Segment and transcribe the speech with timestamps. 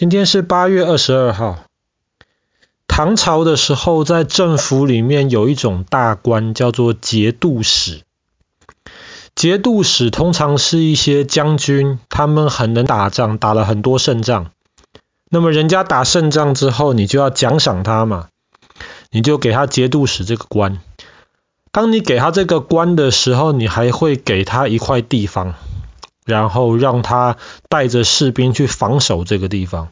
[0.00, 1.58] 今天是八月二十二号。
[2.88, 8.00] 唐朝的时候，在政府里面有一种大官叫做节度使。
[9.34, 14.52] 节度使通常是一些将军，他们很能打仗，打了很多胜仗。
[15.28, 18.28] 那么人家打胜仗之后，你就要奖赏他嘛，
[19.10, 20.78] 你就给他节度使这个官。
[21.72, 25.56] 当你给他这个官的时候，你还会给他一块地方。
[26.26, 27.36] 然后让他
[27.68, 29.88] 带着士兵去防守这个地方，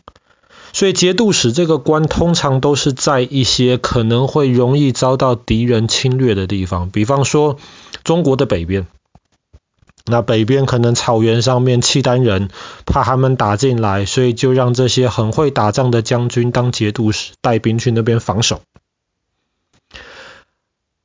[0.72, 7.56] 所以节度使这个官通常都是在一些可能会容易遭到敌人侵略的地方，比方说
[8.04, 8.86] 中国的北边，
[10.04, 12.50] 那北边可能草原上面契丹人
[12.86, 18.60] 怕他们打进来，所以就让这些很会打仗的将军当节度使，带兵去那边防守。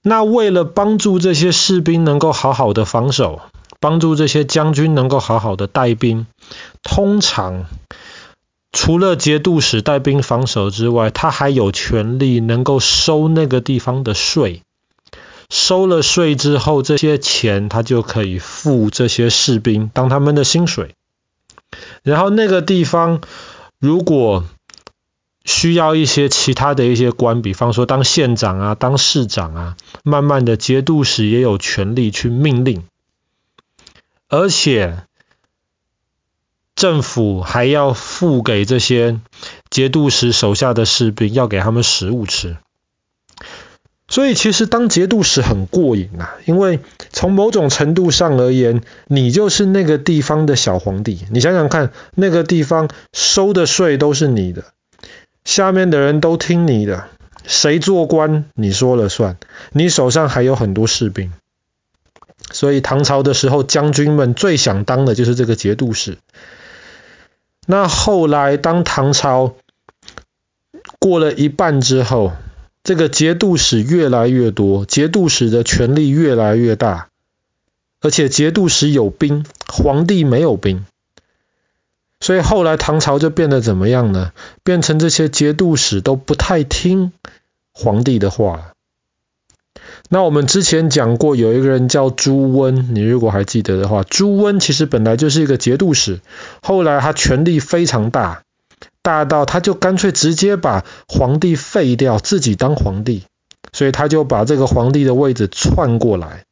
[0.03, 3.41] 那为了帮助这些士兵能够好好的防守。
[3.83, 6.25] 帮助这些将军能够好好的带兵，
[6.83, 7.65] 通常
[8.71, 14.61] 除了节度使带兵防守之外，他还有权利能够收那个地方的税。
[15.49, 20.95] 收了税之后，这些钱他就可以付这些士兵当他们的薪水。
[22.03, 23.19] 然后那个地方
[23.79, 24.45] 如果
[25.43, 32.83] 需要一些其他的一些官，比方说当县长啊、当市长啊，慢慢的节度使也有权利去命令。
[34.33, 35.03] 而且
[36.73, 39.19] 政府还要付给这些
[39.69, 42.57] 节度使手下的士兵，要给他们食物吃。
[44.07, 46.79] 所以其实当节度使很过瘾啊，因为
[47.11, 51.19] 从某种程度上而言，你就是那个地方的小皇帝。
[51.29, 54.65] 你想想看，那个地方收的税都是你的，
[55.45, 57.07] 下面的人都听你的，
[57.45, 59.37] 谁做官你说了算，
[59.73, 61.31] 你手上还有很多士兵。
[62.51, 66.17] 所以唐朝的时候，将军们最想当的就是这个节度使。
[67.65, 69.55] 那后来当唐朝
[70.99, 72.33] 过了一半之后，
[72.83, 77.07] 这个节度使越来越多，节度使的权力越来越大，
[78.01, 80.85] 而且节度使有兵，皇帝没有兵。
[82.19, 84.33] 所以后来唐朝就变得怎么样呢？
[84.63, 87.13] 变成这些节度使都不太听
[87.73, 88.72] 皇帝的话。
[90.09, 96.19] 那我们之前讲过，有一个人叫朱温，你如果还记得的话，朱温其实本来就是一个节度使，
[96.61, 98.43] 后来他权力非常大，
[99.01, 103.23] 大到他就干脆直接把皇帝废掉，自己当皇帝，
[103.71, 106.45] 所以他就把这个皇帝的位置篡过来。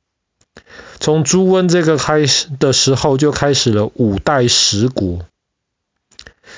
[1.00, 5.20] 从朱温这个开始的时候，就开始了五代十国。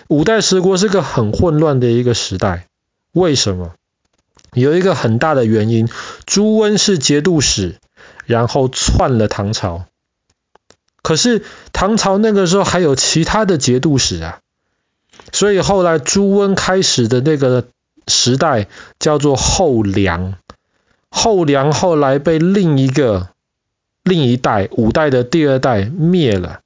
[0.07, 2.67] 五代十国是个很混乱的一个时代，
[3.13, 3.73] 为什么？
[4.53, 5.89] 有一个很大的原因，
[6.25, 7.75] 朱温是节度使，
[8.25, 9.85] 然后篡了唐朝。
[11.01, 11.43] 可是
[11.73, 14.39] 唐朝那个时候还有其他的节度使啊，
[15.31, 17.65] 所以后来朱温开始的那个
[18.07, 18.67] 时代
[18.99, 20.35] 叫做后梁。
[21.09, 23.29] 后梁后来被另一个
[24.03, 26.61] 另一代五代的第二代灭了，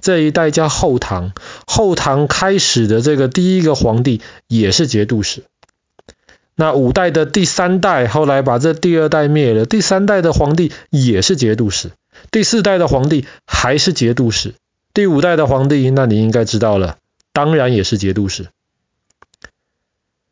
[0.00, 1.32] 这一代叫后唐。
[1.66, 5.44] 后唐开始的这个第一个皇帝也是节度使。
[6.60, 11.92] 那五代的第三代后来把这第二代灭了，第三代的皇帝也是节度使，
[12.32, 14.54] 第四代的皇帝还是节度使，
[14.92, 16.96] 第五代的皇帝，那你应该知道了，
[17.32, 18.48] 当然也是节度使。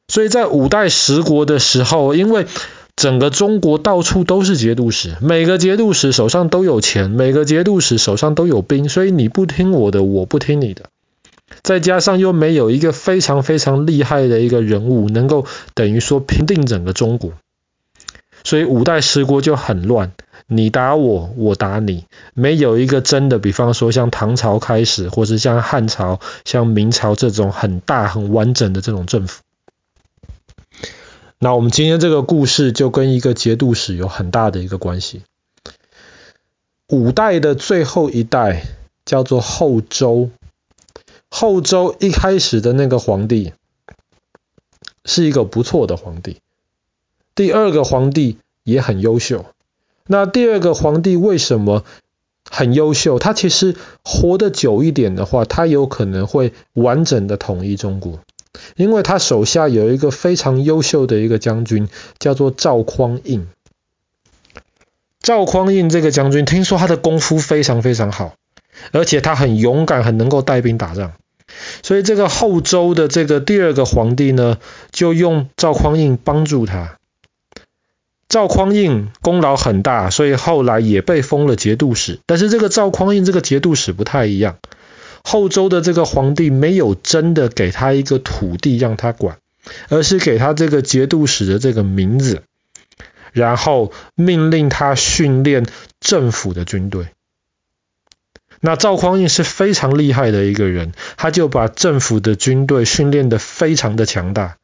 [0.08, 2.48] 所以在五代十国的时候，因为
[2.96, 10.90] 整个中国到处都是节度使，每个节度使手上都有钱，每个节度使手上都有兵，所以你不听我的，我不听你的。
[11.66, 17.32] 再加上又没有一个非常非常厉害的一个人物，能够等于说平定整个中国，
[18.44, 20.12] 所以五代十国就很乱，
[20.46, 29.42] 你打我，我打你，没有一个真的，比方说像唐朝开始，或是像汉朝、像明朝这种很大很完整的这种政府。
[31.40, 35.22] 那我们今天这个故事就跟一个节度使有很大的一个关系。
[36.92, 38.62] 五代的最后一代
[39.04, 40.30] 叫做后周。
[41.38, 43.52] 后周一开始的那个皇帝
[45.04, 46.38] 是一个不错的皇帝，
[47.34, 49.44] 第二个皇帝也很优秀。
[50.06, 51.84] 那第二个皇帝为什么
[52.50, 53.18] 很优秀？
[53.18, 58.20] 他其实活得久一点的话，他有可能会完整的统一中国，
[58.76, 63.46] 因为他手下有一个非常优秀的一个将军，叫做赵匡胤。
[65.20, 68.36] 赵匡胤这个将军，听说他的功夫非常非常好，
[68.92, 71.12] 而且他很勇敢，很能够带兵打仗。
[71.82, 74.58] 所以这个后周的这个第二个皇帝呢，
[74.90, 76.98] 就用赵匡胤帮助他。
[78.28, 82.18] 赵匡胤功劳很大，所以后来也被封了节度使。
[82.26, 84.56] 但是这个赵匡胤这个节度使不太一样。
[85.22, 89.38] 后周的这个皇帝没有真的给他一个土地让他管，
[89.88, 92.42] 而是给他这个节度使的这个名字，
[93.32, 95.66] 然后命令他训练
[96.00, 97.06] 政府的军队。
[98.60, 104.56] 那赵匡胤是非常厉害的一个人，他就把政府的军队训练得非常的强大。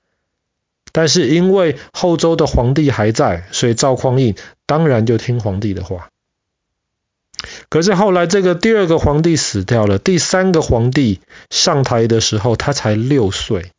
[0.92, 4.34] 但是因为后周的皇帝还在，所以赵匡胤
[4.66, 6.08] 当然就听皇帝的话。
[7.68, 13.72] 可是后来这个第二个皇帝死掉了，第三个皇帝上台的时候，他才六岁。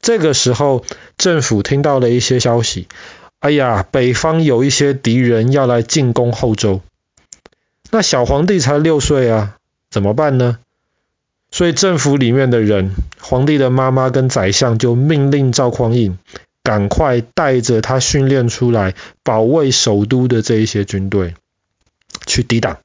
[0.00, 0.84] 这个时候
[1.18, 2.86] 政府听到了一些消息，
[3.40, 6.80] 哎呀，北方有一些敌人要来进攻后周。
[7.90, 9.56] 那小皇帝才六岁啊，
[9.90, 10.58] 怎么办呢？
[11.50, 12.90] 所以政府里面的人，
[13.20, 16.18] 皇帝的妈妈跟宰相就命令赵匡胤
[16.62, 21.34] 赶快带着他训练出来保卫首都的这一些军队
[22.26, 22.78] 去抵挡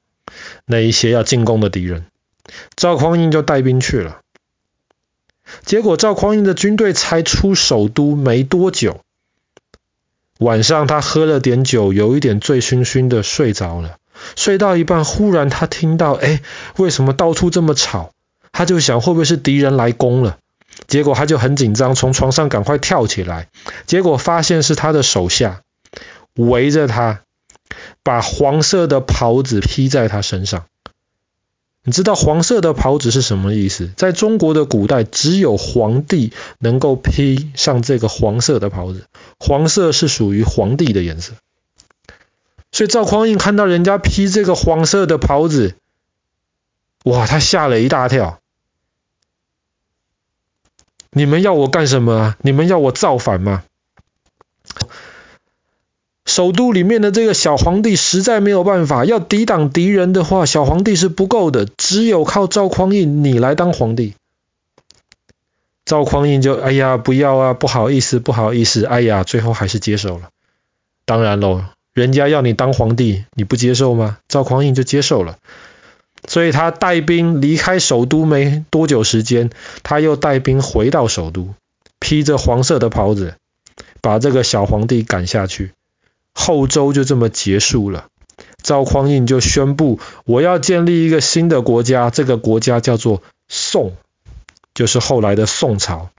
[0.66, 2.06] 那一些要进攻的敌人。
[2.76, 4.22] 赵匡胤就带兵去了。
[5.66, 9.02] 结果赵匡胤的军队才出首都没多久，
[10.38, 13.98] 晚上他喝了点酒，有一点醉醺醺的睡着了。
[14.36, 16.42] 睡到一半，忽然他听到，哎，
[16.78, 18.12] 为什么到处这么吵？
[18.52, 20.38] 他就想，会不会是敌人来攻了？
[20.88, 23.50] 结果他就很紧张，从床上赶快跳起来，
[23.86, 25.62] 结果发现是他的手下
[26.36, 27.22] 围着他，
[28.04, 30.66] 把黄色的袍子披在他身上。
[31.84, 33.90] 你知道黄色的袍子是什么意思？
[33.98, 39.06] 在中国的古代，只有皇帝能够披上这个黄色的袍子，
[39.40, 41.34] 黄色是属于皇帝的颜色。
[42.82, 45.76] 所以赵匡胤看到人家披这个黄色的袍子，
[47.04, 48.40] 哇，他吓了一大跳。
[51.12, 52.38] 你们要我干什么啊？
[52.42, 53.64] 你们要我造反吗？
[56.26, 64.16] 首都里面的这个小皇帝实在没有办法，要抵挡敌人的话，小皇帝是不够的，只有靠赵匡胤你来当皇帝。
[65.86, 70.30] 赵匡胤就哎呀，不要啊，不好意思，不好意思，哎呀，最后还是接受了。
[71.06, 71.64] 当然喽。
[71.94, 74.20] 人家要你当皇帝，你不接受吗？
[74.28, 75.38] 赵匡胤就接受了，
[76.28, 79.50] 所以他带兵离开首都没多久时间，
[79.84, 81.54] 他又带兵回到首都，
[82.00, 83.36] 披着黄色的袍子，
[84.02, 85.74] 把这个小皇帝赶下去，
[86.34, 88.06] 后周就这么结束了。
[88.64, 93.98] 赵匡胤就宣布，我要建立一个新的国家，这个国家叫做宋，
[94.74, 96.10] 就是后来的宋朝。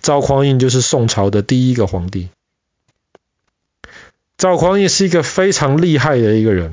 [0.00, 2.30] 赵匡胤就是宋朝的第一个皇帝。
[4.40, 6.72] 赵匡胤是一个非常厉害的一个人，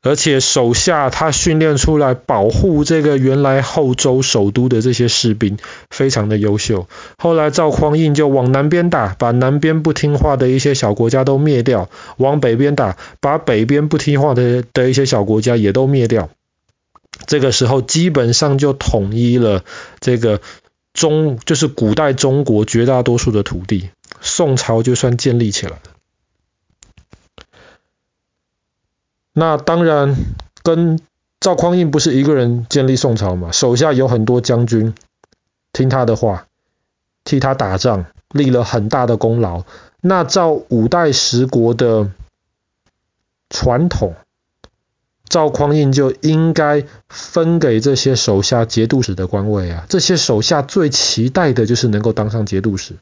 [0.00, 5.58] 而且手下他训练出来保护这个原来后周首都的这些士兵
[5.90, 6.88] 非常的优秀。
[7.18, 16.30] 后来赵匡胤就往南边打，把南边不听话的一些小国家都灭掉；往北边打，把北边不听话的的一些小国家也都灭掉。
[17.26, 19.62] 这个时候基本上就统一了
[20.00, 20.40] 这个
[20.94, 23.90] 中，就是古代中国绝大多数的土地，
[24.22, 25.93] 宋朝就算建立起来了。
[29.36, 30.16] 那当然，
[30.62, 31.00] 跟
[31.40, 34.94] 赵匡胤不是一个人建立宋朝嘛，手下有很多将军
[35.72, 36.46] 听他的话，
[37.24, 39.64] 替他打仗，立了很大的功劳。
[40.00, 42.12] 那照五代十国的
[43.50, 44.14] 传统，
[45.28, 52.94] 赵匡胤就应该分给这些手下节度使的官位啊，这些手下最期待的就是能够当上节度使。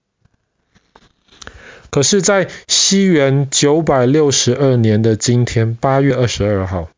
[1.93, 6.89] 可是，在西元九百六十二年的今天，八月二十二号，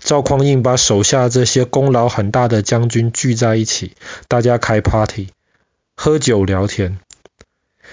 [0.00, 3.94] 赵匡胤把手下这些功劳很大的将军聚在一起，
[4.28, 5.28] 大家开 party，
[5.96, 6.98] 喝酒聊天，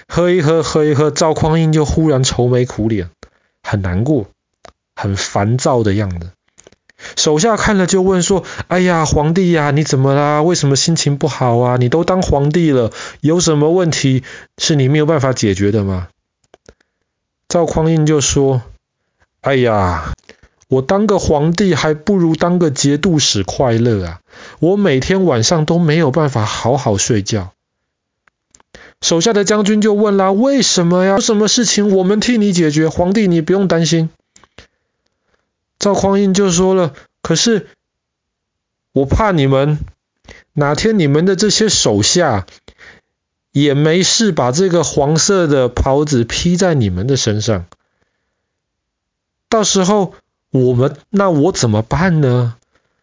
[0.06, 3.10] 喝一喝，喝一喝，赵匡胤就忽然愁眉苦脸，
[3.64, 4.28] 很难过，
[4.98, 6.32] 很烦躁的样子。
[7.16, 10.42] 手下看了就问说：“哎呀，皇帝呀，你怎么啦？
[10.42, 11.78] 为什么心情不好啊？
[11.78, 14.24] 你都当皇帝了，有什么问题
[14.58, 16.08] 是你没有办法解决的吗？”
[17.48, 18.64] 赵匡胤就说
[19.42, 20.14] ：“哎呀，
[20.68, 24.20] 我当个皇帝还不如当个节度使快乐啊！
[24.60, 27.52] 我每天晚上都没有办法好好睡觉。”
[29.02, 31.16] 手下的将军就问啦：“为什么呀？
[31.16, 32.90] 有什么事情我们替你解决？
[32.90, 34.10] 皇帝你不用担心。”
[35.86, 37.68] 赵匡胤就说了：“可是
[38.92, 39.78] 我怕你们
[40.54, 42.48] 哪天你们的这些手下
[43.52, 47.68] 也没事把这个黄色的袍子披在你们的身上，
[49.48, 50.16] 到时候
[50.50, 52.56] 我们那我怎么办呢？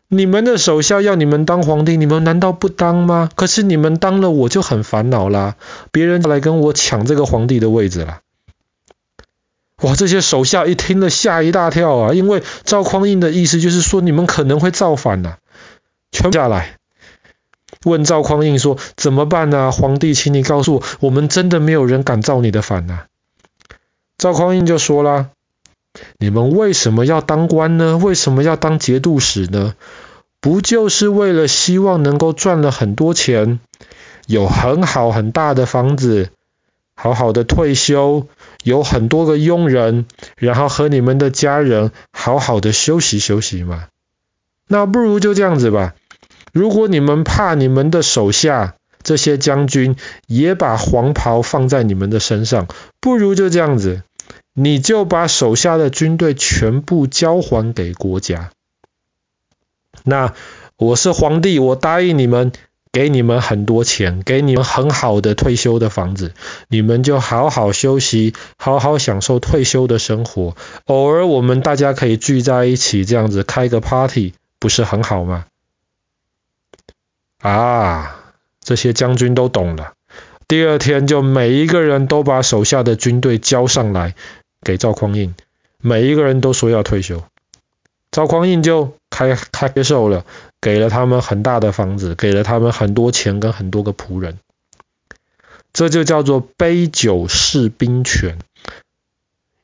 [0.09, 3.31] 你们的手下要你们当皇帝，你们难道不当吗？
[3.37, 5.55] 可是你们当了，我就很烦恼啦，
[5.93, 8.22] 别人来跟我抢这个皇帝的位置啦。”
[9.83, 9.95] 哇！
[9.95, 15.39] 这些手下一听了吓一大跳啊，因为赵匡胤的意思就是说你们可能会造反呐、啊。
[16.11, 16.79] 全下来。
[17.85, 19.71] 问赵匡胤说：“怎么办呢、啊？
[19.71, 23.07] 皇帝，请你告诉我，我们真的没有人敢造你的反呐、啊？”
[24.19, 25.31] 赵匡胤就说了
[26.19, 27.99] ：“你们为什么要当官呢？
[27.99, 29.75] 为什么要当节度使呢？
[30.41, 33.59] 不就是为了希望能够赚了很多钱，
[34.27, 36.31] 有很好很大的房子，
[36.95, 38.29] 好好的退休，
[38.63, 43.89] 有很多个佣人，然后和你们的家人好好的休息休息嘛？
[44.69, 45.95] 那不如就这样子吧。”
[46.53, 52.69] 如果你们怕你们的手下这些将军也把黄袍放在你们的身上，
[53.01, 54.03] 不如就这样子，
[54.53, 58.51] 你就把手下的军队全部交还给国家。
[60.05, 60.35] 那
[60.77, 62.53] 我是皇帝，我答应你们，
[62.93, 66.35] 给你们很多钱，给你们很好的退休的房子，
[66.69, 70.55] 你们就好好休息，好好享受退休的生活。
[70.85, 75.47] 偶尔我们大家可以聚在一起，这样子开个 party，不是很好吗？
[77.41, 78.21] 啊，
[78.61, 79.95] 这些将军都懂了。
[80.47, 84.15] 第二天就每一个人都把手下的军队交上来
[84.63, 85.35] 给赵匡胤，
[85.79, 87.25] 每一个人都说要退休。
[88.13, 90.25] 赵匡胤就开开接受了，
[90.61, 94.39] 给了他们很大的房子，给了他们很多钱跟很多个仆人。
[95.73, 98.39] 这就叫做杯酒释兵权。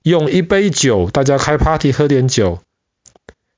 [0.03, 2.61] 用一杯酒，大家开 party 喝点酒，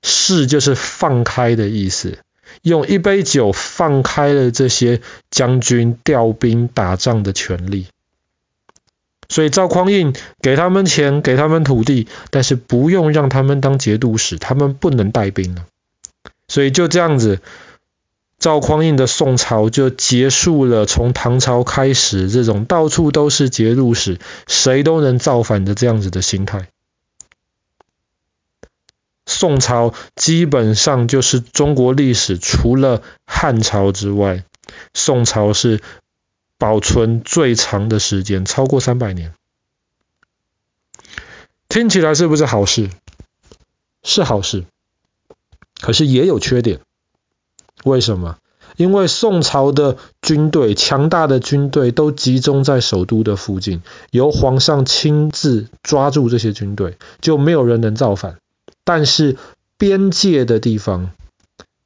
[0.02, 2.18] 释就是放开的意思。
[2.62, 7.86] 用一杯酒放开了这些将军调兵打仗的权利，
[9.30, 15.64] 所以赵匡胤给他们钱，给他们土地，但是不用让他们当节度使，他们不能带兵了。
[16.48, 17.40] 所以就这样子，
[18.40, 24.18] 赵匡胤的宋朝就结束了从唐朝开始这种到处都是节度使，
[24.48, 26.66] 谁都能造反的这样子的心态。
[29.26, 34.42] 宋朝基本上就是中国历史除了汉朝之外，
[34.92, 35.80] 宋朝是
[36.60, 39.32] 保存最长的时间，超过三百年。
[41.70, 42.90] 听起来是不是好事？
[44.02, 44.66] 是好事，
[45.80, 46.80] 可是也有缺点。
[47.84, 48.36] 为什么？
[48.76, 58.36] 因为宋朝的军队，强大的军队都集中在首都的附近，由皇上亲自抓住这些军队，就没有人能造反。
[58.84, 59.38] 但是
[59.78, 61.12] 边界的地方，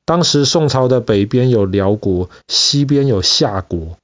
[0.04, 3.96] 当时宋朝的北边有辽国，西边有夏国。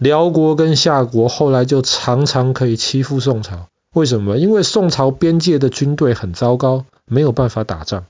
[0.00, 3.68] 辽国跟夏国后来就常常可以欺负宋朝。
[3.92, 4.38] 为什么？
[4.38, 8.06] 因为宋朝边界的军队很糟糕，没有办法打仗。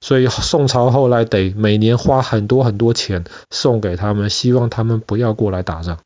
[0.00, 6.00] 所以宋朝后来得每年花很多很多钱送给他们，希望他们不要过来打仗。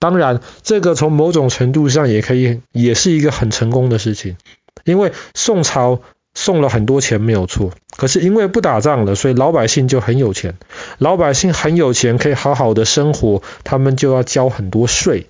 [0.00, 4.36] 当然，这个从某种程度上也可以，也是一个很成功的事情。
[4.82, 6.00] 因为宋朝
[6.34, 10.56] 送了很多钱没有错，可是因为不打仗了，所以老百姓就很有钱。
[10.98, 15.28] 老百姓很有钱，可以好好的生活，他们就要交很多税，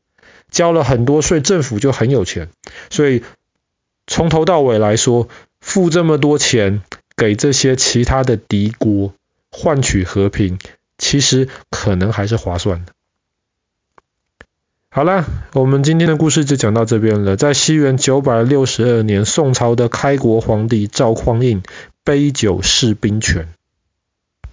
[0.51, 2.49] 交了很多税，政府就很有钱。
[2.89, 3.23] 所以
[4.07, 5.29] 从头到尾来说，
[5.61, 6.83] 付这么多钱
[7.17, 9.13] 给这些其他的敌国，
[9.51, 10.59] 换取和平，
[10.97, 12.93] 其实可能还是划算的。
[14.97, 15.25] 好了，
[15.55, 17.37] 我们今天的故事就讲到这边了。
[17.37, 21.65] 在西元九百六十二年，宋朝的开国皇帝赵匡胤
[22.05, 23.49] 杯酒释兵权。